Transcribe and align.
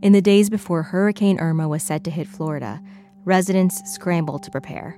In 0.00 0.12
the 0.12 0.22
days 0.22 0.48
before 0.48 0.84
Hurricane 0.84 1.40
Irma 1.40 1.66
was 1.66 1.82
set 1.82 2.04
to 2.04 2.10
hit 2.10 2.28
Florida, 2.28 2.80
residents 3.24 3.82
scrambled 3.92 4.44
to 4.44 4.50
prepare. 4.50 4.96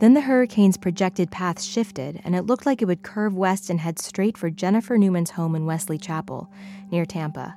Then 0.00 0.14
the 0.14 0.20
hurricane's 0.20 0.76
projected 0.76 1.30
path 1.30 1.62
shifted, 1.62 2.20
and 2.24 2.34
it 2.34 2.46
looked 2.46 2.66
like 2.66 2.82
it 2.82 2.86
would 2.86 3.04
curve 3.04 3.34
west 3.34 3.70
and 3.70 3.78
head 3.78 4.00
straight 4.00 4.36
for 4.36 4.50
Jennifer 4.50 4.98
Newman's 4.98 5.30
home 5.30 5.54
in 5.54 5.66
Wesley 5.66 5.98
Chapel, 5.98 6.50
near 6.90 7.06
Tampa. 7.06 7.56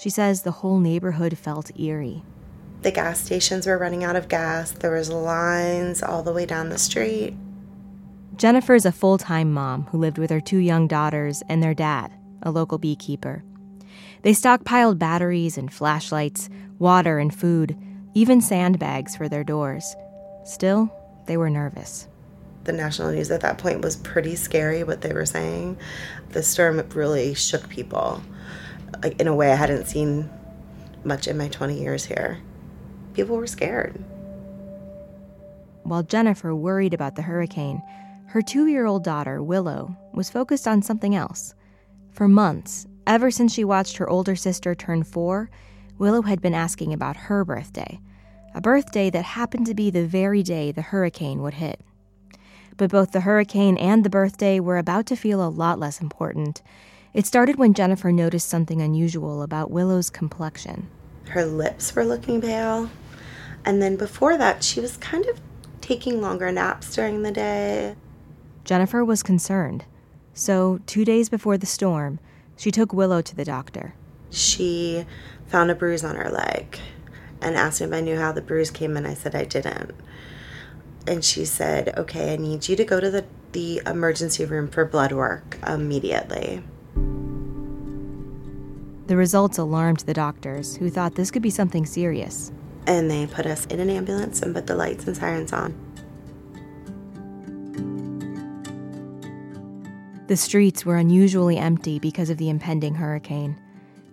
She 0.00 0.10
says 0.10 0.42
the 0.42 0.52
whole 0.52 0.78
neighborhood 0.78 1.36
felt 1.38 1.76
eerie. 1.76 2.22
The 2.82 2.92
gas 2.92 3.18
stations 3.18 3.66
were 3.66 3.78
running 3.78 4.04
out 4.04 4.14
of 4.14 4.28
gas. 4.28 4.70
There 4.70 4.92
was 4.92 5.10
lines 5.10 6.04
all 6.04 6.22
the 6.22 6.32
way 6.32 6.46
down 6.46 6.68
the 6.68 6.78
street. 6.78 7.34
Jennifer 8.36 8.76
is 8.76 8.86
a 8.86 8.92
full-time 8.92 9.52
mom 9.52 9.84
who 9.86 9.98
lived 9.98 10.18
with 10.18 10.30
her 10.30 10.40
two 10.40 10.58
young 10.58 10.86
daughters 10.86 11.42
and 11.48 11.60
their 11.60 11.74
dad, 11.74 12.12
a 12.42 12.52
local 12.52 12.78
beekeeper. 12.78 13.42
They 14.22 14.32
stockpiled 14.32 14.98
batteries 14.98 15.58
and 15.58 15.72
flashlights, 15.72 16.48
water 16.78 17.18
and 17.18 17.34
food, 17.34 17.76
even 18.14 18.40
sandbags 18.40 19.16
for 19.16 19.28
their 19.28 19.44
doors. 19.44 19.94
Still, 20.44 20.90
they 21.26 21.36
were 21.36 21.50
nervous. 21.50 22.08
The 22.64 22.72
national 22.72 23.12
news 23.12 23.30
at 23.30 23.42
that 23.42 23.58
point 23.58 23.82
was 23.82 23.96
pretty 23.96 24.36
scary 24.36 24.84
what 24.84 25.02
they 25.02 25.12
were 25.12 25.26
saying. 25.26 25.76
The 26.30 26.42
storm 26.42 26.82
really 26.94 27.34
shook 27.34 27.68
people 27.68 28.22
like 29.02 29.20
in 29.20 29.28
a 29.28 29.34
way 29.34 29.52
I 29.52 29.56
hadn't 29.56 29.86
seen 29.86 30.30
much 31.04 31.28
in 31.28 31.36
my 31.36 31.48
20 31.48 31.78
years 31.78 32.04
here. 32.04 32.40
People 33.12 33.36
were 33.36 33.46
scared. 33.46 34.02
While 35.82 36.02
Jennifer 36.02 36.54
worried 36.54 36.94
about 36.94 37.16
the 37.16 37.22
hurricane, 37.22 37.82
her 38.28 38.40
two 38.40 38.66
year 38.66 38.86
old 38.86 39.04
daughter, 39.04 39.42
Willow, 39.42 39.96
was 40.14 40.30
focused 40.30 40.66
on 40.66 40.82
something 40.82 41.14
else. 41.14 41.54
For 42.10 42.26
months, 42.26 42.86
ever 43.06 43.30
since 43.30 43.52
she 43.52 43.64
watched 43.64 43.96
her 43.96 44.08
older 44.08 44.36
sister 44.36 44.74
turn 44.74 45.02
four, 45.02 45.50
Willow 45.98 46.22
had 46.22 46.40
been 46.40 46.54
asking 46.54 46.92
about 46.92 47.16
her 47.16 47.44
birthday, 47.44 48.00
a 48.54 48.60
birthday 48.60 49.10
that 49.10 49.24
happened 49.24 49.66
to 49.66 49.74
be 49.74 49.90
the 49.90 50.06
very 50.06 50.42
day 50.42 50.72
the 50.72 50.82
hurricane 50.82 51.42
would 51.42 51.54
hit. 51.54 51.80
But 52.76 52.90
both 52.90 53.12
the 53.12 53.20
hurricane 53.20 53.76
and 53.78 54.04
the 54.04 54.10
birthday 54.10 54.58
were 54.58 54.78
about 54.78 55.06
to 55.06 55.16
feel 55.16 55.44
a 55.44 55.48
lot 55.48 55.78
less 55.78 56.00
important. 56.00 56.62
It 57.12 57.26
started 57.26 57.56
when 57.56 57.74
Jennifer 57.74 58.10
noticed 58.10 58.48
something 58.48 58.82
unusual 58.82 59.42
about 59.42 59.70
Willow's 59.70 60.10
complexion. 60.10 60.88
Her 61.28 61.46
lips 61.46 61.94
were 61.94 62.04
looking 62.04 62.40
pale. 62.40 62.90
And 63.64 63.80
then 63.80 63.96
before 63.96 64.36
that, 64.36 64.64
she 64.64 64.80
was 64.80 64.96
kind 64.96 65.24
of 65.26 65.40
taking 65.80 66.20
longer 66.20 66.50
naps 66.50 66.94
during 66.94 67.22
the 67.22 67.30
day. 67.30 67.94
Jennifer 68.64 69.04
was 69.04 69.22
concerned. 69.22 69.84
So, 70.32 70.80
two 70.86 71.04
days 71.04 71.28
before 71.28 71.56
the 71.56 71.66
storm, 71.66 72.18
she 72.56 72.70
took 72.70 72.92
Willow 72.92 73.22
to 73.22 73.36
the 73.36 73.44
doctor. 73.44 73.94
She 74.30 75.04
found 75.46 75.70
a 75.70 75.74
bruise 75.74 76.04
on 76.04 76.16
her 76.16 76.30
leg 76.30 76.78
and 77.40 77.56
asked 77.56 77.80
me 77.80 77.86
if 77.86 77.92
I 77.92 78.00
knew 78.00 78.18
how 78.18 78.32
the 78.32 78.42
bruise 78.42 78.70
came, 78.70 78.96
and 78.96 79.06
I 79.06 79.14
said 79.14 79.34
I 79.34 79.44
didn't. 79.44 79.92
And 81.06 81.24
she 81.24 81.44
said, 81.44 81.96
Okay, 81.96 82.32
I 82.32 82.36
need 82.36 82.68
you 82.68 82.76
to 82.76 82.84
go 82.84 82.98
to 82.98 83.10
the, 83.10 83.24
the 83.52 83.82
emergency 83.86 84.44
room 84.44 84.68
for 84.68 84.84
blood 84.84 85.12
work 85.12 85.58
immediately. 85.66 86.62
The 89.06 89.16
results 89.16 89.58
alarmed 89.58 90.00
the 90.00 90.14
doctors, 90.14 90.76
who 90.76 90.88
thought 90.88 91.14
this 91.14 91.30
could 91.30 91.42
be 91.42 91.50
something 91.50 91.84
serious. 91.84 92.50
And 92.86 93.10
they 93.10 93.26
put 93.26 93.44
us 93.44 93.66
in 93.66 93.80
an 93.80 93.90
ambulance 93.90 94.40
and 94.40 94.54
put 94.54 94.66
the 94.66 94.74
lights 94.74 95.06
and 95.06 95.14
sirens 95.14 95.52
on. 95.52 95.74
The 100.26 100.36
streets 100.38 100.86
were 100.86 100.96
unusually 100.96 101.58
empty 101.58 101.98
because 101.98 102.30
of 102.30 102.38
the 102.38 102.48
impending 102.48 102.94
hurricane. 102.94 103.60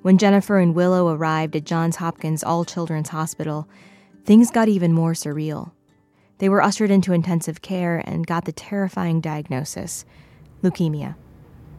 When 0.02 0.18
Jennifer 0.18 0.58
and 0.58 0.76
Willow 0.76 1.08
arrived 1.08 1.56
at 1.56 1.64
Johns 1.64 1.96
Hopkins 1.96 2.44
All 2.44 2.66
Children's 2.66 3.10
Hospital, 3.10 3.70
things 4.26 4.52
got 4.52 4.68
even 4.68 4.92
more 4.92 5.14
surreal. 5.14 5.72
They 6.40 6.50
were 6.50 6.62
ushered 6.62 6.92
into 6.92 7.14
intensive 7.14 7.62
care 7.62 8.04
and 8.06 8.28
got 8.28 8.44
the 8.44 8.52
terrifying 8.52 9.22
diagnosis 9.22 10.04
leukemia. 10.62 11.16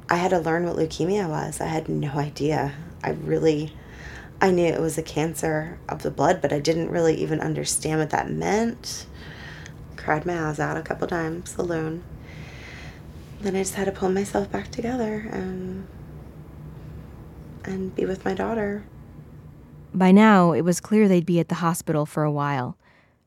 I 0.09 0.17
had 0.17 0.31
to 0.31 0.39
learn 0.39 0.65
what 0.65 0.77
leukemia 0.77 1.29
was. 1.29 1.61
I 1.61 1.67
had 1.67 1.91
no 1.91 2.13
idea. 2.13 2.73
I 3.05 3.11
really, 3.11 3.75
I 4.41 4.51
knew 4.51 4.65
it 4.65 4.81
was 4.81 4.97
a 4.97 5.03
cancer 5.03 5.79
of 5.91 6.03
the 6.03 6.11
blood, 6.11 6.41
but 6.41 6.55
I 6.55 6.59
didn't 6.59 6.91
really 6.91 7.17
even 7.17 7.41
understand 7.41 8.01
what 8.01 8.11
that 8.11 8.31
meant. 8.31 9.05
Cried 9.97 10.25
my 10.25 10.49
eyes 10.49 10.59
out 10.59 10.79
a 10.79 10.83
couple 10.83 11.07
times 11.07 11.55
alone. 11.59 12.03
Then 13.43 13.57
I 13.57 13.63
just 13.63 13.75
had 13.75 13.87
to 13.87 13.93
pull 13.93 14.09
myself 14.09 14.51
back 14.53 14.71
together 14.71 15.29
and 15.33 15.89
and 17.65 17.95
be 17.95 18.07
with 18.07 18.25
my 18.25 18.35
daughter. 18.35 18.85
By 19.93 20.13
now, 20.13 20.53
it 20.53 20.63
was 20.63 20.81
clear 20.81 21.07
they'd 21.07 21.27
be 21.27 21.41
at 21.41 21.49
the 21.49 21.57
hospital 21.57 22.07
for 22.07 22.23
a 22.23 22.31
while. 22.31 22.77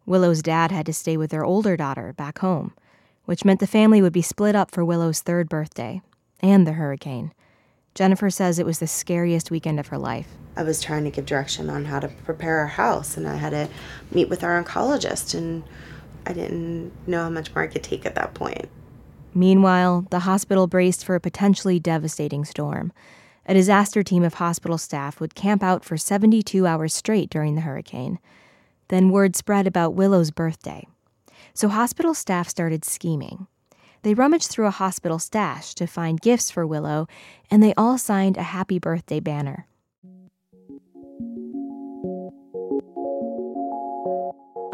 Willow's 0.05 0.41
dad 0.41 0.71
had 0.71 0.85
to 0.85 0.93
stay 0.93 1.17
with 1.17 1.31
their 1.31 1.43
older 1.43 1.75
daughter 1.75 2.13
back 2.13 2.39
home, 2.39 2.73
which 3.25 3.45
meant 3.45 3.59
the 3.59 3.67
family 3.67 4.01
would 4.01 4.13
be 4.13 4.21
split 4.21 4.55
up 4.55 4.71
for 4.71 4.85
Willow's 4.85 5.21
third 5.21 5.49
birthday 5.49 6.01
and 6.39 6.65
the 6.65 6.73
hurricane. 6.73 7.33
Jennifer 7.93 8.29
says 8.29 8.57
it 8.57 8.65
was 8.65 8.79
the 8.79 8.87
scariest 8.87 9.51
weekend 9.51 9.79
of 9.79 9.87
her 9.87 9.97
life. 9.97 10.27
I 10.55 10.63
was 10.63 10.81
trying 10.81 11.03
to 11.05 11.11
give 11.11 11.25
direction 11.25 11.69
on 11.69 11.85
how 11.85 11.99
to 11.99 12.07
prepare 12.07 12.59
our 12.59 12.67
house, 12.67 13.17
and 13.17 13.27
I 13.27 13.35
had 13.35 13.51
to 13.51 13.69
meet 14.11 14.29
with 14.29 14.43
our 14.43 14.61
oncologist, 14.61 15.33
and 15.33 15.63
I 16.25 16.33
didn't 16.33 16.91
know 17.07 17.23
how 17.23 17.29
much 17.29 17.53
more 17.53 17.63
I 17.63 17.67
could 17.67 17.83
take 17.83 18.05
at 18.05 18.15
that 18.15 18.33
point. 18.33 18.69
Meanwhile, 19.37 20.07
the 20.11 20.19
hospital 20.19 20.65
braced 20.65 21.03
for 21.03 21.13
a 21.13 21.19
potentially 21.19 21.77
devastating 21.77 22.45
storm. 22.45 22.93
A 23.45 23.53
disaster 23.53 24.01
team 24.01 24.23
of 24.23 24.35
hospital 24.35 24.77
staff 24.77 25.19
would 25.19 25.35
camp 25.35 25.61
out 25.61 25.83
for 25.83 25.97
72 25.97 26.65
hours 26.65 26.93
straight 26.93 27.29
during 27.29 27.55
the 27.55 27.61
hurricane. 27.61 28.17
Then 28.87 29.09
word 29.09 29.35
spread 29.35 29.67
about 29.67 29.93
Willow's 29.93 30.31
birthday. 30.31 30.87
So 31.53 31.67
hospital 31.67 32.13
staff 32.13 32.47
started 32.47 32.85
scheming. 32.85 33.47
They 34.03 34.13
rummaged 34.13 34.49
through 34.49 34.67
a 34.67 34.71
hospital 34.71 35.19
stash 35.19 35.75
to 35.75 35.85
find 35.85 36.21
gifts 36.21 36.49
for 36.49 36.65
Willow, 36.65 37.07
and 37.51 37.61
they 37.61 37.73
all 37.75 37.97
signed 37.97 38.37
a 38.37 38.43
happy 38.43 38.79
birthday 38.79 39.19
banner. 39.19 39.67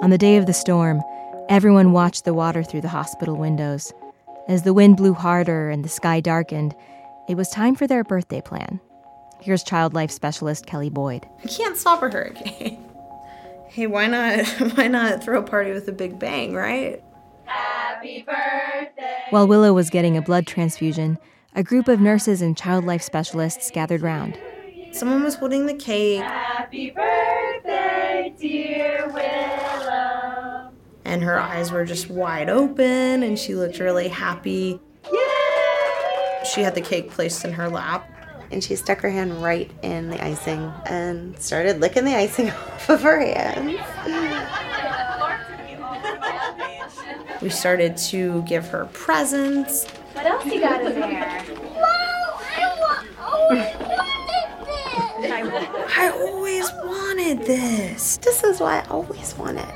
On 0.01 0.11
the 0.11 0.17
day 0.19 0.37
of 0.37 0.45
the 0.45 0.53
storm, 0.53 1.01
everyone 1.49 1.93
watched 1.93 2.25
the 2.25 2.33
water 2.33 2.61
through 2.61 2.81
the 2.81 2.89
hospital 2.89 3.35
windows. 3.35 3.91
As 4.47 4.63
the 4.63 4.73
wind 4.73 4.97
blew 4.97 5.13
harder 5.13 5.69
and 5.69 5.85
the 5.85 5.89
sky 5.89 6.19
darkened, 6.19 6.75
it 7.29 7.35
was 7.35 7.49
time 7.49 7.75
for 7.75 7.87
their 7.87 8.03
birthday 8.03 8.41
plan. 8.41 8.79
Here's 9.39 9.63
child 9.63 9.93
life 9.93 10.11
specialist 10.11 10.65
Kelly 10.65 10.89
Boyd. 10.89 11.25
I 11.43 11.47
can't 11.47 11.77
stop 11.77 12.03
a 12.03 12.09
hurricane. 12.09 12.83
hey, 13.67 13.87
why 13.87 14.07
not 14.07 14.45
why 14.75 14.87
not 14.87 15.23
throw 15.23 15.39
a 15.39 15.43
party 15.43 15.71
with 15.71 15.87
a 15.87 15.91
big 15.93 16.19
bang, 16.19 16.53
right? 16.53 17.03
Happy 17.45 18.23
birthday. 18.23 19.23
While 19.29 19.47
Willow 19.47 19.73
was 19.73 19.89
getting 19.89 20.17
a 20.17 20.21
blood 20.21 20.47
transfusion, 20.47 21.17
a 21.55 21.63
group 21.63 21.87
of 21.87 21.99
nurses 21.99 22.41
and 22.41 22.57
child 22.57 22.85
life 22.85 23.01
specialists 23.01 23.71
gathered 23.71 24.01
round. 24.01 24.37
Someone 24.91 25.23
was 25.23 25.35
holding 25.35 25.67
the 25.67 25.73
cake. 25.73 26.21
Happy 26.21 26.89
birthday, 26.91 27.30
And 31.11 31.21
her 31.23 31.37
eyes 31.37 31.73
were 31.73 31.83
just 31.83 32.09
wide 32.09 32.49
open 32.49 33.21
and 33.21 33.37
she 33.37 33.53
looked 33.53 33.79
really 33.79 34.07
happy. 34.07 34.79
Yay! 35.11 36.43
She 36.55 36.61
had 36.61 36.73
the 36.73 36.79
cake 36.79 37.11
placed 37.11 37.43
in 37.43 37.51
her 37.51 37.67
lap. 37.67 38.07
And 38.49 38.63
she 38.63 38.77
stuck 38.77 39.01
her 39.01 39.09
hand 39.09 39.43
right 39.43 39.69
in 39.81 40.09
the 40.09 40.23
icing 40.23 40.71
and 40.85 41.37
started 41.37 41.81
licking 41.81 42.05
the 42.05 42.15
icing 42.15 42.49
off 42.51 42.89
of 42.89 43.01
her 43.01 43.19
hands. 43.19 43.77
We 47.41 47.49
started 47.49 47.97
to 47.97 48.41
give 48.43 48.67
her 48.69 48.85
presents. 48.93 49.85
What 50.13 50.25
else 50.25 50.45
you 50.45 50.61
got 50.61 50.81
in 50.81 50.97
there? 50.97 51.41
Whoa, 51.41 51.83
I 52.57 53.03
wa- 53.19 53.25
always 53.27 53.75
wanted 53.89 54.65
this. 54.65 55.97
I 55.97 56.09
always 56.09 56.71
wanted 56.85 57.39
this. 57.45 58.17
This 58.17 58.43
is 58.45 58.61
what 58.61 58.85
I 58.85 58.89
always 58.89 59.35
wanted. 59.37 59.67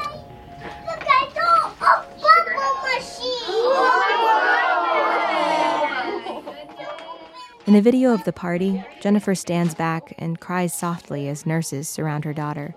In 7.68 7.74
the 7.74 7.82
video 7.82 8.14
of 8.14 8.24
the 8.26 8.32
party, 8.32 8.86
Jennifer 9.02 9.34
stands 9.34 9.74
back 9.74 10.14
and 10.20 10.40
cries 10.40 10.72
softly 10.72 11.28
as 11.28 11.48
nurses 11.48 11.90
surround 11.90 12.24
her 12.24 12.34
daughter. 12.34 12.76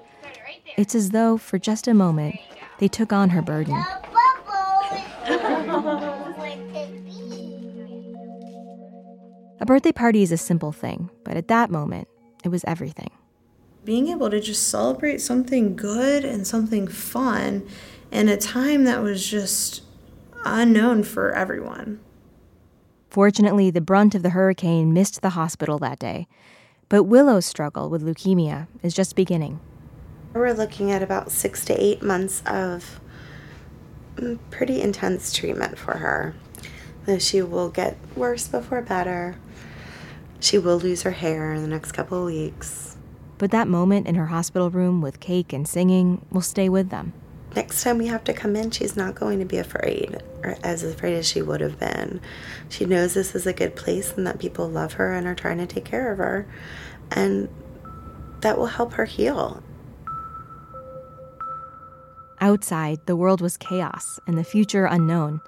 It's 0.78 0.94
as 0.94 1.10
though, 1.10 1.36
for 1.36 1.58
just 1.58 1.86
a 1.86 1.92
moment, 1.92 2.36
they 2.78 2.88
took 2.88 3.12
on 3.12 3.30
her 3.30 3.42
burden. 3.42 3.74
A 9.60 9.66
birthday 9.66 9.92
party 9.92 10.22
is 10.22 10.32
a 10.32 10.38
simple 10.38 10.72
thing, 10.72 11.10
but 11.24 11.36
at 11.36 11.48
that 11.48 11.68
moment, 11.68 12.08
it 12.44 12.48
was 12.48 12.64
everything. 12.64 13.10
Being 13.84 14.08
able 14.08 14.30
to 14.30 14.40
just 14.40 14.68
celebrate 14.68 15.20
something 15.20 15.76
good 15.76 16.24
and 16.24 16.46
something 16.46 16.86
fun 16.86 17.68
in 18.10 18.28
a 18.28 18.36
time 18.36 18.84
that 18.84 19.02
was 19.02 19.26
just 19.26 19.82
unknown 20.44 21.02
for 21.02 21.32
everyone. 21.32 22.00
Fortunately, 23.08 23.70
the 23.70 23.80
brunt 23.80 24.14
of 24.14 24.22
the 24.22 24.30
hurricane 24.30 24.92
missed 24.92 25.22
the 25.22 25.30
hospital 25.30 25.78
that 25.78 25.98
day, 25.98 26.26
but 26.88 27.04
Willow's 27.04 27.46
struggle 27.46 27.88
with 27.88 28.02
leukemia 28.02 28.68
is 28.82 28.94
just 28.94 29.16
beginning. 29.16 29.60
We're 30.34 30.52
looking 30.52 30.90
at 30.90 31.02
about 31.02 31.30
six 31.30 31.64
to 31.66 31.82
eight 31.82 32.02
months 32.02 32.42
of 32.44 33.00
mm, 34.16 34.38
pretty 34.50 34.82
intense 34.82 35.32
treatment 35.32 35.78
for 35.78 35.96
her. 35.98 36.34
She 37.18 37.40
will 37.40 37.70
get 37.70 37.96
worse 38.14 38.46
before 38.46 38.82
better. 38.82 39.36
She 40.40 40.58
will 40.58 40.78
lose 40.78 41.02
her 41.02 41.12
hair 41.12 41.54
in 41.54 41.62
the 41.62 41.68
next 41.68 41.92
couple 41.92 42.18
of 42.18 42.26
weeks. 42.26 42.96
But 43.38 43.50
that 43.52 43.68
moment 43.68 44.06
in 44.06 44.16
her 44.16 44.26
hospital 44.26 44.68
room 44.68 45.00
with 45.00 45.18
cake 45.18 45.54
and 45.54 45.66
singing 45.66 46.26
will 46.30 46.42
stay 46.42 46.68
with 46.68 46.90
them. 46.90 47.14
Next 47.58 47.82
time 47.82 47.98
we 47.98 48.06
have 48.06 48.22
to 48.22 48.32
come 48.32 48.54
in, 48.54 48.70
she's 48.70 48.94
not 48.94 49.16
going 49.16 49.40
to 49.40 49.44
be 49.44 49.56
afraid, 49.56 50.22
or 50.44 50.56
as 50.62 50.84
afraid 50.84 51.16
as 51.16 51.26
she 51.26 51.42
would 51.42 51.60
have 51.60 51.76
been. 51.76 52.20
She 52.68 52.84
knows 52.84 53.14
this 53.14 53.34
is 53.34 53.48
a 53.48 53.52
good 53.52 53.74
place 53.74 54.12
and 54.12 54.24
that 54.28 54.38
people 54.38 54.70
love 54.70 54.92
her 54.92 55.12
and 55.12 55.26
are 55.26 55.34
trying 55.34 55.58
to 55.58 55.66
take 55.66 55.84
care 55.84 56.12
of 56.12 56.18
her. 56.18 56.46
And 57.10 57.48
that 58.42 58.58
will 58.58 58.66
help 58.66 58.92
her 58.92 59.06
heal. 59.06 59.60
Outside, 62.40 63.00
the 63.06 63.16
world 63.16 63.40
was 63.40 63.56
chaos 63.56 64.20
and 64.28 64.38
the 64.38 64.44
future 64.44 64.84
unknown. 64.84 65.40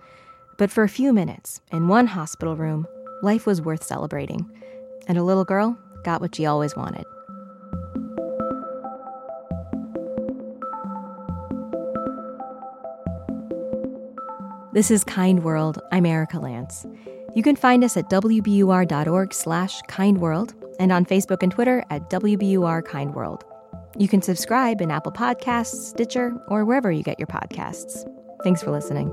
But 0.59 0.73
for 0.73 0.83
a 0.83 0.89
few 0.89 1.13
minutes, 1.13 1.61
in 1.71 1.87
one 1.87 2.09
hospital 2.09 2.57
room, 2.57 2.89
life 3.23 3.47
was 3.47 3.63
worth 3.63 3.85
celebrating. 3.85 4.51
And 5.07 5.17
a 5.17 5.23
little 5.23 5.45
girl 5.45 5.79
got 6.03 6.21
what 6.21 6.35
she 6.35 6.45
always 6.45 6.75
wanted. 6.75 7.05
This 14.73 14.93
is 14.93 15.03
Kind 15.03 15.43
World. 15.43 15.81
I'm 15.91 16.07
Erika 16.07 16.37
Lantz. 16.37 16.87
You 17.35 17.43
can 17.43 17.57
find 17.57 17.83
us 17.83 17.97
at 17.97 18.09
wbur.org 18.09 19.35
slash 19.35 19.83
kindworld 19.83 20.55
and 20.79 20.93
on 20.93 21.05
Facebook 21.05 21.43
and 21.43 21.51
Twitter 21.51 21.83
at 21.91 22.09
WBUR 22.09 22.85
Kind 22.85 23.15
World. 23.15 23.45
You 23.99 24.07
can 24.07 24.23
subscribe 24.23 24.81
in 24.81 24.93
Apple 24.93 25.11
Podcasts, 25.11 25.91
Stitcher, 25.91 26.41
or 26.47 26.65
wherever 26.65 26.93
you 26.93 27.03
get 27.03 27.19
your 27.19 27.27
podcasts. 27.27 28.09
Thanks 28.45 28.63
for 28.63 28.71
listening. 28.71 29.11